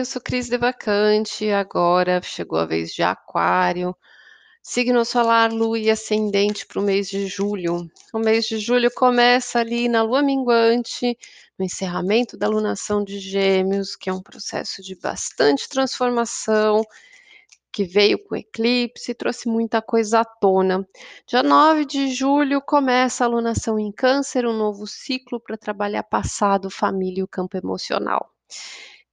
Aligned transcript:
Eu 0.00 0.04
sou 0.06 0.22
Cris 0.22 0.48
Devacante, 0.48 1.50
agora 1.50 2.22
chegou 2.22 2.58
a 2.58 2.64
vez 2.64 2.90
de 2.90 3.02
Aquário, 3.02 3.94
signo 4.62 5.04
solar, 5.04 5.52
lua 5.52 5.78
e 5.78 5.90
ascendente 5.90 6.64
para 6.64 6.80
o 6.80 6.82
mês 6.82 7.06
de 7.06 7.26
julho. 7.26 7.86
O 8.10 8.18
mês 8.18 8.46
de 8.46 8.58
julho 8.58 8.90
começa 8.94 9.58
ali 9.60 9.90
na 9.90 10.02
lua 10.02 10.22
minguante, 10.22 11.18
no 11.58 11.66
encerramento 11.66 12.34
da 12.34 12.48
lunação 12.48 13.04
de 13.04 13.18
Gêmeos, 13.18 13.94
que 13.94 14.08
é 14.08 14.12
um 14.12 14.22
processo 14.22 14.80
de 14.80 14.94
bastante 14.98 15.68
transformação, 15.68 16.82
que 17.70 17.84
veio 17.84 18.18
com 18.24 18.34
eclipse 18.34 19.10
e 19.10 19.14
trouxe 19.14 19.50
muita 19.50 19.82
coisa 19.82 20.20
à 20.20 20.24
tona. 20.24 20.82
Dia 21.26 21.42
9 21.42 21.84
de 21.84 22.08
julho 22.08 22.62
começa 22.62 23.26
a 23.26 23.28
lunação 23.28 23.78
em 23.78 23.92
Câncer, 23.92 24.46
um 24.46 24.56
novo 24.56 24.86
ciclo 24.86 25.38
para 25.38 25.58
trabalhar 25.58 26.04
passado, 26.04 26.70
família 26.70 27.20
e 27.20 27.22
o 27.22 27.28
campo 27.28 27.58
emocional. 27.58 28.30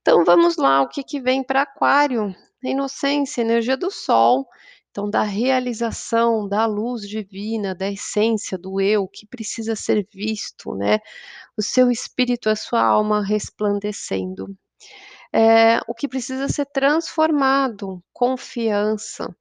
Então 0.08 0.24
vamos 0.24 0.56
lá, 0.56 0.80
o 0.80 0.88
que, 0.88 1.04
que 1.04 1.20
vem 1.20 1.42
para 1.44 1.60
Aquário? 1.60 2.34
Inocência, 2.64 3.42
energia 3.42 3.76
do 3.76 3.90
Sol, 3.90 4.48
então 4.90 5.10
da 5.10 5.22
realização, 5.22 6.48
da 6.48 6.64
luz 6.64 7.06
divina, 7.06 7.74
da 7.74 7.90
essência 7.90 8.56
do 8.56 8.80
eu 8.80 9.06
que 9.06 9.26
precisa 9.26 9.76
ser 9.76 10.08
visto, 10.10 10.74
né? 10.74 10.98
O 11.58 11.62
seu 11.62 11.90
espírito, 11.90 12.48
a 12.48 12.56
sua 12.56 12.82
alma 12.82 13.22
resplandecendo. 13.22 14.56
É, 15.30 15.78
o 15.86 15.94
que 15.94 16.08
precisa 16.08 16.48
ser 16.48 16.64
transformado, 16.64 18.02
confiança. 18.10 19.36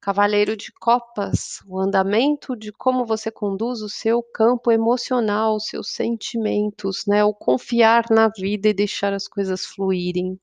Cavaleiro 0.00 0.56
de 0.56 0.72
Copas, 0.72 1.60
o 1.66 1.78
andamento 1.78 2.56
de 2.56 2.72
como 2.72 3.04
você 3.04 3.30
conduz 3.30 3.82
o 3.82 3.88
seu 3.88 4.22
campo 4.22 4.72
emocional, 4.72 5.56
os 5.56 5.66
seus 5.66 5.90
sentimentos, 5.90 7.04
né? 7.06 7.22
O 7.22 7.34
confiar 7.34 8.06
na 8.10 8.28
vida 8.28 8.68
e 8.68 8.74
deixar 8.74 9.12
as 9.12 9.28
coisas 9.28 9.66
fluírem. 9.66 10.40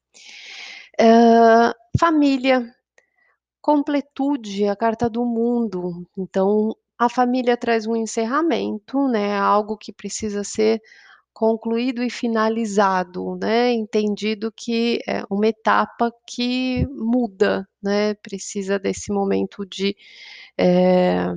Uh, 0.99 1.73
família, 1.99 2.72
completude, 3.59 4.67
a 4.67 4.75
carta 4.75 5.09
do 5.09 5.25
mundo. 5.25 6.08
Então, 6.16 6.75
a 6.97 7.09
família 7.09 7.58
traz 7.58 7.88
um 7.88 7.95
encerramento, 7.95 9.08
né? 9.08 9.38
Algo 9.38 9.75
que 9.75 9.92
precisa 9.92 10.44
ser 10.44 10.81
concluído 11.38 12.02
e 12.02 12.09
finalizado, 12.09 13.38
né? 13.39 13.71
Entendido 13.71 14.52
que 14.52 14.99
é 15.07 15.23
uma 15.30 15.45
etapa 15.47 16.11
que 16.25 16.83
muda, 16.89 17.63
né? 17.80 18.16
Precisa 18.16 18.80
desse 18.80 19.13
momento 19.13 19.63
de 19.63 19.95
é, 20.58 21.27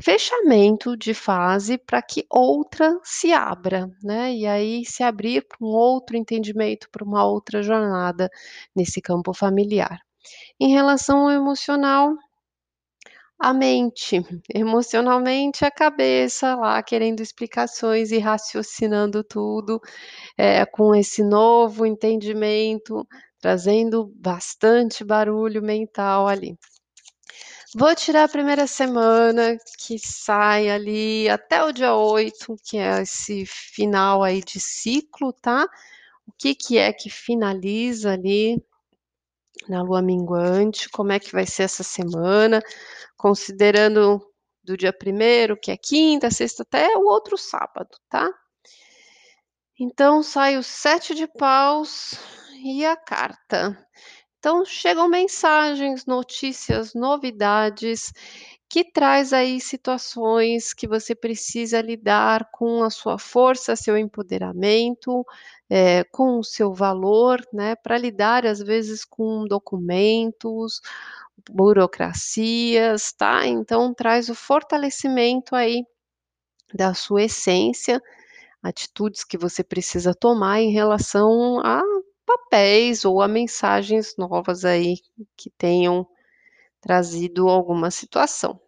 fechamento 0.00 0.96
de 0.96 1.12
fase 1.14 1.76
para 1.76 2.00
que 2.00 2.24
outra 2.30 2.96
se 3.02 3.32
abra, 3.32 3.90
né? 4.04 4.32
E 4.32 4.46
aí 4.46 4.84
se 4.84 5.02
abrir 5.02 5.44
para 5.48 5.58
um 5.60 5.70
outro 5.72 6.16
entendimento, 6.16 6.88
para 6.88 7.04
uma 7.04 7.26
outra 7.26 7.60
jornada 7.60 8.30
nesse 8.74 9.02
campo 9.02 9.34
familiar. 9.34 9.98
Em 10.60 10.70
relação 10.72 11.22
ao 11.22 11.30
emocional, 11.32 12.14
a 13.44 13.52
mente, 13.52 14.22
emocionalmente 14.48 15.66
a 15.66 15.70
cabeça 15.70 16.54
lá 16.54 16.82
querendo 16.82 17.20
explicações 17.20 18.10
e 18.10 18.18
raciocinando 18.18 19.22
tudo, 19.22 19.82
é, 20.34 20.64
com 20.64 20.94
esse 20.94 21.22
novo 21.22 21.84
entendimento, 21.84 23.06
trazendo 23.38 24.10
bastante 24.16 25.04
barulho 25.04 25.62
mental 25.62 26.26
ali. 26.26 26.56
Vou 27.76 27.94
tirar 27.94 28.24
a 28.24 28.28
primeira 28.28 28.66
semana, 28.66 29.58
que 29.78 29.98
sai 29.98 30.70
ali 30.70 31.28
até 31.28 31.62
o 31.62 31.70
dia 31.70 31.94
8, 31.94 32.56
que 32.64 32.78
é 32.78 33.02
esse 33.02 33.44
final 33.44 34.22
aí 34.22 34.40
de 34.42 34.58
ciclo, 34.58 35.34
tá? 35.34 35.66
O 36.26 36.32
que 36.38 36.54
que 36.54 36.78
é 36.78 36.94
que 36.94 37.10
finaliza 37.10 38.12
ali 38.12 38.64
na 39.68 39.82
lua 39.82 40.02
minguante, 40.02 40.88
como 40.90 41.12
é 41.12 41.18
que 41.18 41.32
vai 41.32 41.46
ser 41.46 41.64
essa 41.64 41.82
semana, 41.82 42.62
considerando 43.16 44.20
do 44.62 44.76
dia 44.76 44.92
primeiro, 44.92 45.58
que 45.60 45.70
é 45.70 45.76
quinta, 45.76 46.30
sexta, 46.30 46.62
até 46.62 46.96
o 46.96 47.02
outro 47.02 47.36
sábado, 47.36 47.96
tá? 48.08 48.30
Então 49.78 50.22
sai 50.22 50.56
o 50.56 50.62
sete 50.62 51.14
de 51.14 51.26
paus 51.26 52.14
e 52.64 52.84
a 52.84 52.96
carta. 52.96 53.78
Então 54.38 54.64
chegam 54.64 55.08
mensagens, 55.08 56.06
notícias, 56.06 56.94
novidades 56.94 58.12
que 58.74 58.82
traz 58.82 59.32
aí 59.32 59.60
situações 59.60 60.74
que 60.74 60.88
você 60.88 61.14
precisa 61.14 61.80
lidar 61.80 62.50
com 62.50 62.82
a 62.82 62.90
sua 62.90 63.20
força, 63.20 63.76
seu 63.76 63.96
empoderamento, 63.96 65.24
é, 65.70 66.02
com 66.02 66.40
o 66.40 66.42
seu 66.42 66.74
valor, 66.74 67.40
né, 67.52 67.76
para 67.76 67.96
lidar 67.96 68.44
às 68.44 68.58
vezes 68.58 69.04
com 69.04 69.44
documentos, 69.44 70.80
burocracias, 71.48 73.12
tá? 73.12 73.46
Então 73.46 73.94
traz 73.94 74.28
o 74.28 74.34
fortalecimento 74.34 75.54
aí 75.54 75.84
da 76.74 76.94
sua 76.94 77.24
essência, 77.24 78.02
atitudes 78.62 79.24
que 79.24 79.38
você 79.38 79.64
precisa 79.64 80.14
tomar 80.14 80.60
em 80.60 80.72
relação 80.72 81.60
a 81.60 81.82
papéis 82.26 83.04
ou 83.04 83.22
a 83.22 83.28
mensagens 83.28 84.16
novas 84.18 84.64
aí 84.64 84.96
que 85.36 85.50
tenham 85.58 86.06
trazido 86.80 87.48
alguma 87.48 87.90
situação. 87.90 88.63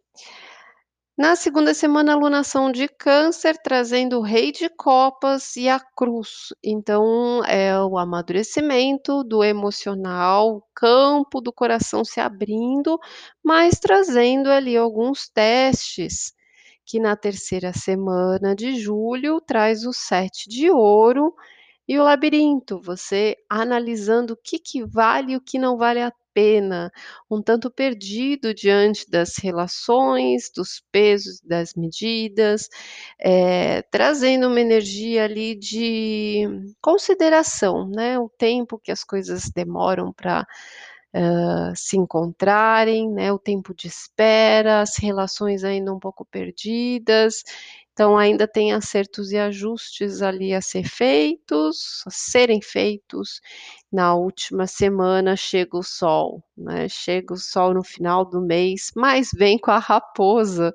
Na 1.18 1.34
segunda 1.34 1.72
semana, 1.72 2.12
alunação 2.12 2.70
de 2.70 2.88
câncer, 2.88 3.56
trazendo 3.62 4.18
o 4.18 4.22
rei 4.22 4.52
de 4.52 4.68
copas 4.68 5.56
e 5.56 5.66
a 5.68 5.80
cruz. 5.80 6.48
Então, 6.62 7.42
é 7.44 7.78
o 7.82 7.96
amadurecimento 7.98 9.24
do 9.24 9.42
emocional, 9.42 10.56
o 10.56 10.62
campo 10.74 11.40
do 11.40 11.50
coração 11.52 12.04
se 12.04 12.20
abrindo, 12.20 12.98
mas 13.42 13.78
trazendo 13.80 14.50
ali 14.50 14.76
alguns 14.76 15.26
testes, 15.28 16.34
que 16.84 17.00
na 17.00 17.16
terceira 17.16 17.72
semana 17.72 18.54
de 18.54 18.76
julho 18.78 19.40
traz 19.40 19.86
o 19.86 19.92
sete 19.94 20.48
de 20.50 20.70
ouro 20.70 21.34
e 21.88 21.98
o 21.98 22.04
labirinto, 22.04 22.80
você 22.82 23.36
analisando 23.50 24.34
o 24.34 24.36
que, 24.36 24.58
que 24.58 24.84
vale 24.84 25.32
e 25.32 25.36
o 25.36 25.40
que 25.40 25.58
não 25.58 25.78
vale 25.78 26.02
a 26.02 26.12
pena, 26.36 26.92
um 27.30 27.40
tanto 27.42 27.70
perdido 27.70 28.52
diante 28.52 29.08
das 29.10 29.36
relações, 29.38 30.50
dos 30.54 30.82
pesos, 30.92 31.40
das 31.42 31.72
medidas, 31.74 32.68
é, 33.18 33.80
trazendo 33.90 34.48
uma 34.48 34.60
energia 34.60 35.24
ali 35.24 35.54
de 35.58 36.44
consideração, 36.82 37.88
né? 37.88 38.18
O 38.18 38.28
tempo 38.28 38.78
que 38.78 38.92
as 38.92 39.02
coisas 39.02 39.50
demoram 39.54 40.12
para 40.12 40.46
Uh, 41.14 41.72
se 41.74 41.96
encontrarem, 41.96 43.10
né, 43.10 43.32
o 43.32 43.38
tempo 43.38 43.74
de 43.74 43.86
espera, 43.88 44.82
as 44.82 44.98
relações 44.98 45.64
ainda 45.64 45.94
um 45.94 45.98
pouco 45.98 46.26
perdidas, 46.26 47.42
então, 47.96 48.18
ainda 48.18 48.46
tem 48.46 48.74
acertos 48.74 49.32
e 49.32 49.38
ajustes 49.38 50.20
ali 50.20 50.52
a 50.52 50.60
ser 50.60 50.84
feitos, 50.86 52.02
a 52.06 52.10
serem 52.10 52.60
feitos. 52.60 53.40
Na 53.90 54.14
última 54.14 54.66
semana 54.66 55.34
chega 55.34 55.78
o 55.78 55.82
sol, 55.82 56.44
né? 56.54 56.90
Chega 56.90 57.32
o 57.32 57.38
sol 57.38 57.72
no 57.72 57.82
final 57.82 58.22
do 58.26 58.42
mês, 58.42 58.90
mas 58.94 59.30
vem 59.34 59.58
com 59.58 59.70
a 59.70 59.78
raposa. 59.78 60.74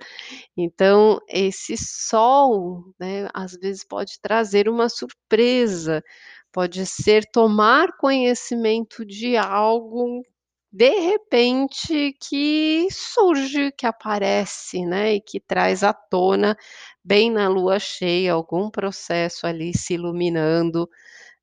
Então, 0.57 1.19
esse 1.29 1.75
sol, 1.77 2.83
né, 2.99 3.27
às 3.33 3.53
vezes 3.53 3.83
pode 3.85 4.19
trazer 4.21 4.69
uma 4.69 4.89
surpresa, 4.89 6.03
pode 6.51 6.85
ser 6.85 7.25
tomar 7.31 7.95
conhecimento 7.97 9.05
de 9.05 9.37
algo 9.37 10.23
de 10.71 10.89
repente 11.01 12.13
que 12.19 12.87
surge, 12.91 13.71
que 13.73 13.85
aparece, 13.85 14.85
né, 14.85 15.15
e 15.15 15.21
que 15.21 15.39
traz 15.39 15.83
à 15.83 15.93
tona, 15.93 16.57
bem 17.03 17.29
na 17.29 17.49
lua 17.49 17.77
cheia, 17.79 18.33
algum 18.33 18.69
processo 18.69 19.45
ali 19.45 19.77
se 19.77 19.95
iluminando 19.95 20.89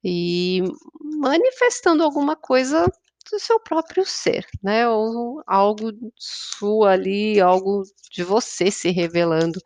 e 0.04 0.62
manifestando 1.20 2.02
alguma 2.04 2.36
coisa 2.36 2.86
do 3.30 3.38
seu 3.38 3.60
próprio 3.60 4.06
ser, 4.06 4.46
né, 4.62 4.88
ou 4.88 5.42
algo 5.46 5.90
sua 6.16 6.92
ali, 6.92 7.38
algo 7.40 7.82
de 8.10 8.25
você 8.25 8.70
se 8.70 8.90
revelando, 8.90 9.60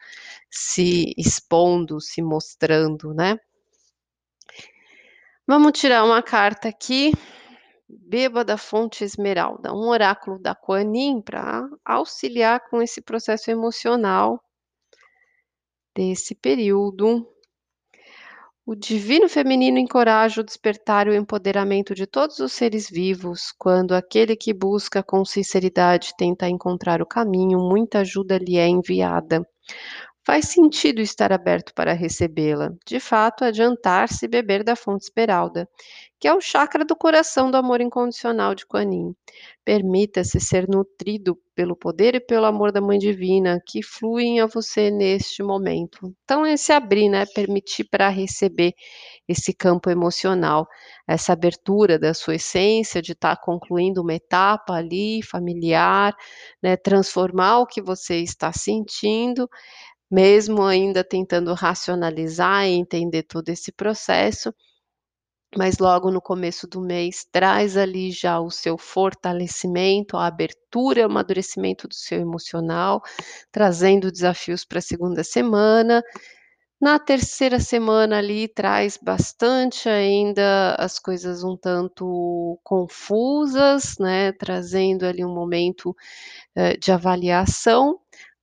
se 0.51 1.15
expondo, 1.17 2.01
se 2.01 2.21
mostrando, 2.23 3.15
né. 3.15 3.39
Vamos 5.47 5.79
tirar 5.79 6.05
uma 6.05 6.23
carta 6.23 6.69
aqui 6.69 7.13
Beba 7.95 8.43
da 8.43 8.57
fonte 8.57 9.05
esmeralda, 9.05 9.73
um 9.73 9.89
oráculo 9.89 10.39
da 10.39 10.55
Kuan 10.55 10.97
Yin 10.97 11.21
para 11.21 11.69
auxiliar 11.85 12.61
com 12.71 12.81
esse 12.81 13.03
processo 13.03 13.51
emocional 13.51 14.43
desse 15.95 16.35
período. 16.35 17.29
O 18.65 18.75
divino 18.75 19.29
feminino 19.29 19.79
encoraja 19.79 20.41
o 20.41 20.45
despertar 20.45 21.07
e 21.07 21.11
o 21.11 21.15
empoderamento 21.15 21.95
de 21.95 22.07
todos 22.07 22.39
os 22.39 22.53
seres 22.53 22.89
vivos. 22.89 23.53
Quando 23.59 23.93
aquele 23.93 24.37
que 24.37 24.55
busca 24.55 25.03
com 25.03 25.25
sinceridade 25.25 26.15
tenta 26.17 26.49
encontrar 26.49 27.03
o 27.03 27.07
caminho, 27.07 27.59
muita 27.59 27.99
ajuda 27.99 28.39
lhe 28.39 28.57
é 28.57 28.69
enviada. 28.69 29.47
Faz 30.25 30.51
sentido 30.51 31.01
estar 31.01 31.33
aberto 31.33 31.75
para 31.75 31.93
recebê-la. 31.93 32.71
De 32.87 33.01
fato, 33.01 33.45
adiantar-se 33.45 34.25
e 34.25 34.29
beber 34.29 34.63
da 34.63 34.77
fonte 34.77 35.05
esmeralda, 35.07 35.69
que 36.21 36.29
é 36.29 36.33
o 36.35 36.41
chakra 36.41 36.85
do 36.85 36.95
coração 36.95 37.51
do 37.51 37.57
amor 37.57 37.81
incondicional 37.81 38.55
de 38.55 38.65
Kuan 38.65 38.89
Yin. 38.93 39.17
Permita-se 39.65 40.39
ser 40.39 40.69
nutrido 40.69 41.37
pelo 41.57 41.75
poder 41.77 42.15
e 42.15 42.21
pelo 42.21 42.47
amor 42.47 42.71
da 42.71 42.81
Mãe 42.81 42.99
Divina 42.99 43.61
que 43.67 43.83
fluem 43.83 44.41
a 44.41 44.47
você 44.47 44.91
neste 44.93 45.43
momento. 45.43 46.15
Então, 46.25 46.47
é 46.47 46.57
se 46.57 46.73
abrir, 46.73 47.09
né? 47.09 47.27
Permitir 47.35 47.85
para 47.91 48.09
receber 48.09 48.75
esse 49.29 49.53
campo 49.53 49.91
emocional, 49.91 50.67
essa 51.07 51.33
abertura 51.33 51.99
da 51.99 52.15
sua 52.15 52.37
essência 52.37 53.03
de 53.03 53.13
estar 53.13 53.37
concluindo 53.41 54.03
uma 54.03 54.15
etapa 54.15 54.75
ali 54.75 55.21
familiar, 55.23 56.15
né? 56.63 56.77
Transformar 56.77 57.59
o 57.61 57.67
que 57.67 57.83
você 57.83 58.19
está 58.19 58.53
sentindo 58.53 59.49
mesmo 60.13 60.63
ainda 60.65 61.05
tentando 61.05 61.55
racionalizar 61.55 62.67
e 62.67 62.73
entender 62.75 63.25
todo 63.25 63.49
esse 63.51 63.73
processo, 63.73 64.55
mas 65.57 65.79
logo 65.79 66.11
no 66.11 66.21
começo 66.21 66.67
do 66.67 66.81
mês 66.81 67.27
traz 67.31 67.77
ali 67.77 68.11
já 68.11 68.41
o 68.41 68.51
seu 68.51 68.79
fortalecimento, 68.79 70.17
a 70.17 70.27
abertura, 70.27 71.03
o 71.03 71.07
amadurecimento 71.07 71.87
do 71.89 71.95
seu 71.95 72.21
emocional, 72.21 73.03
trazendo 73.53 74.11
desafios 74.11 74.65
para 74.65 74.79
a 74.79 74.83
segunda 74.83 75.23
semana. 75.25 76.03
Na 76.81 76.99
terceira 76.99 77.61
semana 77.61 78.19
ali 78.19 78.49
traz 78.49 78.99
bastante 79.03 79.89
ainda 79.89 80.75
as 80.79 80.99
coisas 80.99 81.45
um 81.45 81.57
tanto 81.57 82.59
confusas, 82.65 83.97
né, 84.01 84.33
trazendo 84.33 85.07
ali 85.07 85.25
um 85.25 85.35
momento, 85.35 85.95
eh, 86.57 86.77
de 86.79 86.93
avaliação, 86.93 87.99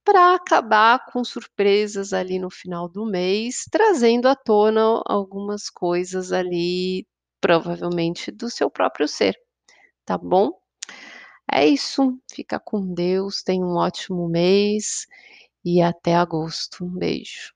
para 0.06 0.36
acabar 0.36 1.06
com 1.12 1.24
surpresas 1.24 2.14
ali 2.14 2.40
no 2.40 2.50
final 2.52 2.90
do 2.90 3.06
mês, 3.06 3.66
trazendo 3.72 4.28
à 4.28 4.36
tona 4.36 5.02
algumas 5.06 5.70
coisas 5.70 6.32
ali, 6.32 7.06
provavelmente 7.42 8.32
do 8.32 8.50
seu 8.50 8.70
próprio 8.70 9.08
ser, 9.08 9.36
tá 10.06 10.18
bom? 10.18 10.52
É 11.52 11.66
isso, 11.68 12.18
fica 12.32 12.60
com 12.60 12.94
Deus, 12.94 13.44
tenha 13.44 13.66
um 13.66 13.76
ótimo 13.78 14.28
mês 14.30 15.06
e 15.66 15.82
até 15.82 16.16
agosto. 16.16 16.86
Um 16.86 16.90
beijo. 16.98 17.54